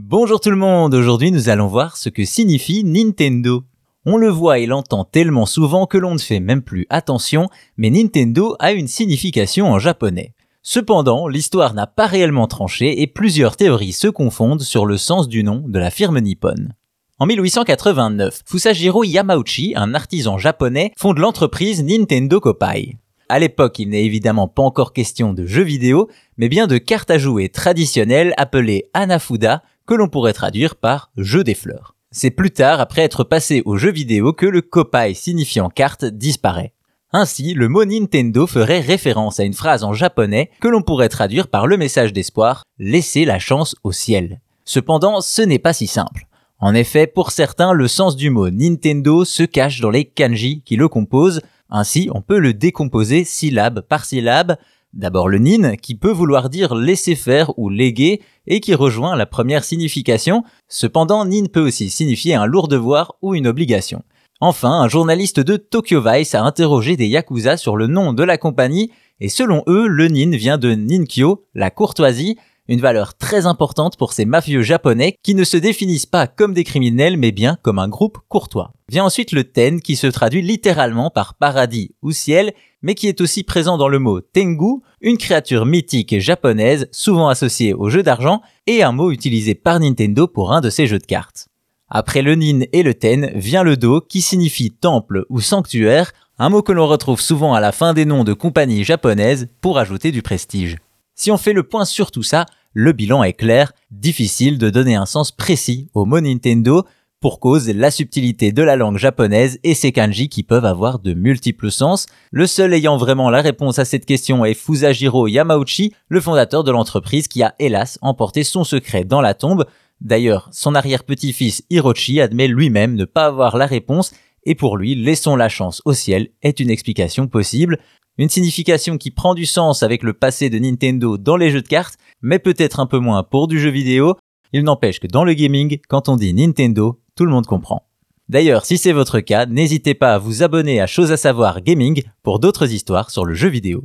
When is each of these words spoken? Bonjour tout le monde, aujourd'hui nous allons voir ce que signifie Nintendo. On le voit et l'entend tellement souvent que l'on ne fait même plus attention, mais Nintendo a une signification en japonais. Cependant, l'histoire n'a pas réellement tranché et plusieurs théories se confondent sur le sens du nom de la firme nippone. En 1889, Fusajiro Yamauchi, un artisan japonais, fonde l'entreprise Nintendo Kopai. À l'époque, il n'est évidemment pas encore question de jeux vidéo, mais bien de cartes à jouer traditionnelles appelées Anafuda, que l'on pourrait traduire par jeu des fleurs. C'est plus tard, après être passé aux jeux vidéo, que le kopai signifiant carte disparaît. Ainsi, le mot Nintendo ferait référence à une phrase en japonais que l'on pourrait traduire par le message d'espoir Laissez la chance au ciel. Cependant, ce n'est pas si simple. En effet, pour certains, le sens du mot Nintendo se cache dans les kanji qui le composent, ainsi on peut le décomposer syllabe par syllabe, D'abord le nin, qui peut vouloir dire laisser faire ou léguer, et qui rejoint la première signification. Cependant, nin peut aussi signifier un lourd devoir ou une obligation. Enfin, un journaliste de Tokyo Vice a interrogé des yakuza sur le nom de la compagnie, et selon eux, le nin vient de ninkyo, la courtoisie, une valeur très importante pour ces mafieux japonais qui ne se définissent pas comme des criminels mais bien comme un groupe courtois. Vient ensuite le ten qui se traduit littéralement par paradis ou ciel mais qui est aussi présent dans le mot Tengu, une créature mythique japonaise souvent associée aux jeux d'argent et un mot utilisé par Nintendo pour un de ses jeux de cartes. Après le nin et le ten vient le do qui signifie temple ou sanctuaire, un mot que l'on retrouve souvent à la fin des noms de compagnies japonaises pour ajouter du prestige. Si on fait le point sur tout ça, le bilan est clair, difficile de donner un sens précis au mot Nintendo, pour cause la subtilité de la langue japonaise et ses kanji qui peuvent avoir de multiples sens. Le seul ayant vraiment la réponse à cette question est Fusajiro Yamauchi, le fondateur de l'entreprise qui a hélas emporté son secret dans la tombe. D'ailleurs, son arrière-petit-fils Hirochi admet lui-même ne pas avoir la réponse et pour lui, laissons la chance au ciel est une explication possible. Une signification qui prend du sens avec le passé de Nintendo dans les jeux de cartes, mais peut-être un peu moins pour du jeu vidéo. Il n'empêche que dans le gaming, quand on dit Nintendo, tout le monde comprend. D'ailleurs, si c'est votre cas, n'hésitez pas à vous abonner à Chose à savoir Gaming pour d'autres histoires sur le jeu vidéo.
Bonjour 0.00 0.38
tout 0.38 0.50
le 0.50 0.56
monde, 0.56 0.94
aujourd'hui 0.94 1.32
nous 1.32 1.48
allons 1.48 1.66
voir 1.66 1.96
ce 1.96 2.08
que 2.08 2.24
signifie 2.24 2.84
Nintendo. 2.84 3.64
On 4.06 4.16
le 4.16 4.28
voit 4.28 4.60
et 4.60 4.66
l'entend 4.66 5.02
tellement 5.02 5.44
souvent 5.44 5.86
que 5.86 5.98
l'on 5.98 6.14
ne 6.14 6.20
fait 6.20 6.38
même 6.38 6.62
plus 6.62 6.86
attention, 6.88 7.48
mais 7.76 7.90
Nintendo 7.90 8.54
a 8.60 8.70
une 8.70 8.86
signification 8.86 9.66
en 9.66 9.80
japonais. 9.80 10.34
Cependant, 10.62 11.26
l'histoire 11.26 11.74
n'a 11.74 11.88
pas 11.88 12.06
réellement 12.06 12.46
tranché 12.46 13.02
et 13.02 13.08
plusieurs 13.08 13.56
théories 13.56 13.92
se 13.92 14.06
confondent 14.06 14.62
sur 14.62 14.86
le 14.86 14.98
sens 14.98 15.26
du 15.26 15.42
nom 15.42 15.64
de 15.66 15.80
la 15.80 15.90
firme 15.90 16.20
nippone. 16.20 16.74
En 17.18 17.26
1889, 17.26 18.42
Fusajiro 18.46 19.02
Yamauchi, 19.02 19.72
un 19.74 19.94
artisan 19.94 20.38
japonais, 20.38 20.92
fonde 20.96 21.18
l'entreprise 21.18 21.82
Nintendo 21.82 22.38
Kopai. 22.38 22.98
À 23.28 23.40
l'époque, 23.40 23.80
il 23.80 23.88
n'est 23.88 24.04
évidemment 24.04 24.46
pas 24.46 24.62
encore 24.62 24.92
question 24.92 25.34
de 25.34 25.44
jeux 25.44 25.64
vidéo, 25.64 26.08
mais 26.36 26.48
bien 26.48 26.68
de 26.68 26.78
cartes 26.78 27.10
à 27.10 27.18
jouer 27.18 27.48
traditionnelles 27.48 28.32
appelées 28.36 28.84
Anafuda, 28.94 29.64
que 29.88 29.94
l'on 29.94 30.08
pourrait 30.08 30.34
traduire 30.34 30.76
par 30.76 31.10
jeu 31.16 31.42
des 31.42 31.54
fleurs. 31.54 31.96
C'est 32.10 32.30
plus 32.30 32.50
tard, 32.50 32.78
après 32.78 33.02
être 33.02 33.24
passé 33.24 33.62
aux 33.64 33.78
jeux 33.78 33.90
vidéo, 33.90 34.34
que 34.34 34.44
le 34.44 34.60
kopai 34.60 35.14
signifiant 35.14 35.70
carte 35.70 36.04
disparaît. 36.04 36.74
Ainsi, 37.12 37.54
le 37.54 37.68
mot 37.68 37.86
Nintendo 37.86 38.46
ferait 38.46 38.80
référence 38.80 39.40
à 39.40 39.44
une 39.44 39.54
phrase 39.54 39.84
en 39.84 39.94
japonais 39.94 40.50
que 40.60 40.68
l'on 40.68 40.82
pourrait 40.82 41.08
traduire 41.08 41.48
par 41.48 41.66
le 41.66 41.78
message 41.78 42.12
d'espoir 42.12 42.64
Laissez 42.78 43.24
la 43.24 43.38
chance 43.38 43.74
au 43.82 43.92
ciel. 43.92 44.42
Cependant, 44.66 45.22
ce 45.22 45.40
n'est 45.40 45.58
pas 45.58 45.72
si 45.72 45.86
simple. 45.86 46.26
En 46.60 46.74
effet, 46.74 47.06
pour 47.06 47.30
certains, 47.30 47.72
le 47.72 47.88
sens 47.88 48.14
du 48.14 48.28
mot 48.28 48.50
Nintendo 48.50 49.24
se 49.24 49.42
cache 49.42 49.80
dans 49.80 49.90
les 49.90 50.04
kanji 50.04 50.62
qui 50.66 50.76
le 50.76 50.88
composent, 50.88 51.40
ainsi 51.70 52.10
on 52.12 52.20
peut 52.20 52.38
le 52.38 52.52
décomposer 52.52 53.24
syllabe 53.24 53.80
par 53.80 54.04
syllabe, 54.04 54.56
D'abord 54.92 55.28
le 55.28 55.38
nin, 55.38 55.76
qui 55.76 55.94
peut 55.94 56.10
vouloir 56.10 56.48
dire 56.48 56.74
laisser 56.74 57.14
faire 57.14 57.56
ou 57.58 57.68
léguer, 57.68 58.22
et 58.46 58.60
qui 58.60 58.74
rejoint 58.74 59.16
la 59.16 59.26
première 59.26 59.64
signification. 59.64 60.44
Cependant, 60.68 61.24
nin 61.24 61.46
peut 61.52 61.60
aussi 61.60 61.90
signifier 61.90 62.34
un 62.34 62.46
lourd 62.46 62.68
devoir 62.68 63.14
ou 63.20 63.34
une 63.34 63.46
obligation. 63.46 64.02
Enfin, 64.40 64.70
un 64.70 64.88
journaliste 64.88 65.40
de 65.40 65.56
Tokyo 65.56 66.00
Vice 66.00 66.34
a 66.34 66.42
interrogé 66.42 66.96
des 66.96 67.08
yakuza 67.08 67.56
sur 67.56 67.76
le 67.76 67.86
nom 67.86 68.12
de 68.12 68.22
la 68.22 68.38
compagnie, 68.38 68.92
et 69.20 69.28
selon 69.28 69.62
eux, 69.66 69.88
le 69.88 70.08
nin 70.08 70.30
vient 70.30 70.58
de 70.58 70.72
ninkyo, 70.72 71.44
la 71.54 71.70
courtoisie, 71.70 72.36
une 72.68 72.80
valeur 72.80 73.16
très 73.16 73.46
importante 73.46 73.96
pour 73.96 74.12
ces 74.12 74.26
mafieux 74.26 74.62
japonais 74.62 75.16
qui 75.22 75.34
ne 75.34 75.44
se 75.44 75.56
définissent 75.56 76.06
pas 76.06 76.26
comme 76.26 76.52
des 76.52 76.64
criminels 76.64 77.16
mais 77.16 77.32
bien 77.32 77.56
comme 77.62 77.78
un 77.78 77.88
groupe 77.88 78.18
courtois. 78.28 78.72
Vient 78.90 79.04
ensuite 79.04 79.32
le 79.32 79.44
ten 79.44 79.80
qui 79.80 79.96
se 79.96 80.06
traduit 80.06 80.42
littéralement 80.42 81.10
par 81.10 81.34
paradis 81.34 81.94
ou 82.02 82.12
ciel 82.12 82.52
mais 82.82 82.94
qui 82.94 83.08
est 83.08 83.20
aussi 83.20 83.42
présent 83.42 83.76
dans 83.76 83.88
le 83.88 83.98
mot 83.98 84.20
Tengu, 84.20 84.80
une 85.00 85.18
créature 85.18 85.66
mythique 85.66 86.18
japonaise 86.20 86.88
souvent 86.92 87.28
associée 87.28 87.74
aux 87.74 87.90
jeux 87.90 88.02
d'argent 88.02 88.42
et 88.66 88.82
un 88.82 88.92
mot 88.92 89.10
utilisé 89.10 89.54
par 89.54 89.80
Nintendo 89.80 90.26
pour 90.26 90.52
un 90.52 90.60
de 90.60 90.70
ses 90.70 90.86
jeux 90.86 90.98
de 90.98 91.06
cartes. 91.06 91.48
Après 91.88 92.22
le 92.22 92.34
nin 92.34 92.60
et 92.72 92.82
le 92.82 92.94
ten 92.94 93.30
vient 93.34 93.62
le 93.62 93.76
do 93.76 94.00
qui 94.00 94.20
signifie 94.20 94.70
temple 94.70 95.24
ou 95.30 95.40
sanctuaire, 95.40 96.12
un 96.38 96.50
mot 96.50 96.62
que 96.62 96.72
l'on 96.72 96.86
retrouve 96.86 97.20
souvent 97.20 97.54
à 97.54 97.60
la 97.60 97.72
fin 97.72 97.94
des 97.94 98.04
noms 98.04 98.24
de 98.24 98.32
compagnies 98.32 98.84
japonaises 98.84 99.48
pour 99.60 99.78
ajouter 99.78 100.12
du 100.12 100.22
prestige. 100.22 100.76
Si 101.14 101.30
on 101.32 101.38
fait 101.38 101.52
le 101.52 101.64
point 101.64 101.84
sur 101.84 102.10
tout 102.10 102.22
ça, 102.22 102.46
le 102.72 102.92
bilan 102.92 103.24
est 103.24 103.32
clair, 103.32 103.72
difficile 103.90 104.58
de 104.58 104.70
donner 104.70 104.94
un 104.94 105.06
sens 105.06 105.32
précis 105.32 105.88
au 105.94 106.04
mot 106.04 106.20
Nintendo, 106.20 106.84
pour 107.20 107.40
cause 107.40 107.68
la 107.68 107.90
subtilité 107.90 108.52
de 108.52 108.62
la 108.62 108.76
langue 108.76 108.96
japonaise 108.96 109.58
et 109.64 109.74
ses 109.74 109.92
kanji 109.92 110.28
qui 110.28 110.42
peuvent 110.42 110.64
avoir 110.64 110.98
de 110.98 111.14
multiples 111.14 111.70
sens. 111.70 112.06
Le 112.30 112.46
seul 112.46 112.72
ayant 112.72 112.96
vraiment 112.96 113.30
la 113.30 113.40
réponse 113.40 113.78
à 113.78 113.84
cette 113.84 114.06
question 114.06 114.44
est 114.44 114.54
Fusajiro 114.54 115.26
Yamauchi, 115.26 115.94
le 116.08 116.20
fondateur 116.20 116.64
de 116.64 116.70
l'entreprise 116.70 117.28
qui 117.28 117.42
a 117.42 117.54
hélas 117.58 117.98
emporté 118.02 118.44
son 118.44 118.64
secret 118.64 119.04
dans 119.04 119.20
la 119.20 119.34
tombe. 119.34 119.66
D'ailleurs, 120.00 120.48
son 120.52 120.74
arrière-petit-fils 120.74 121.64
Hirochi 121.70 122.20
admet 122.20 122.46
lui-même 122.46 122.94
ne 122.94 123.04
pas 123.04 123.26
avoir 123.26 123.56
la 123.56 123.66
réponse 123.66 124.12
et 124.44 124.54
pour 124.54 124.76
lui, 124.76 124.94
laissons 124.94 125.36
la 125.36 125.48
chance 125.48 125.82
au 125.84 125.92
ciel 125.92 126.28
est 126.42 126.60
une 126.60 126.70
explication 126.70 127.26
possible. 127.26 127.78
Une 128.16 128.28
signification 128.28 128.96
qui 128.96 129.10
prend 129.10 129.34
du 129.34 129.46
sens 129.46 129.82
avec 129.82 130.02
le 130.02 130.12
passé 130.12 130.50
de 130.50 130.58
Nintendo 130.58 131.18
dans 131.18 131.36
les 131.36 131.50
jeux 131.50 131.62
de 131.62 131.68
cartes, 131.68 131.98
mais 132.22 132.38
peut-être 132.38 132.80
un 132.80 132.86
peu 132.86 132.98
moins 132.98 133.22
pour 133.22 133.46
du 133.46 133.60
jeu 133.60 133.70
vidéo. 133.70 134.16
Il 134.52 134.64
n'empêche 134.64 135.00
que 135.00 135.06
dans 135.06 135.24
le 135.24 135.34
gaming, 135.34 135.78
quand 135.88 136.08
on 136.08 136.16
dit 136.16 136.32
Nintendo, 136.32 136.98
tout 137.18 137.24
le 137.24 137.32
monde 137.32 137.46
comprend. 137.46 137.82
D'ailleurs, 138.28 138.64
si 138.64 138.78
c'est 138.78 138.92
votre 138.92 139.18
cas, 139.18 139.44
n'hésitez 139.44 139.94
pas 139.94 140.14
à 140.14 140.18
vous 140.18 140.44
abonner 140.44 140.80
à 140.80 140.86
Chose 140.86 141.10
à 141.10 141.16
savoir 141.16 141.62
Gaming 141.62 142.04
pour 142.22 142.38
d'autres 142.38 142.72
histoires 142.72 143.10
sur 143.10 143.24
le 143.24 143.34
jeu 143.34 143.48
vidéo. 143.48 143.82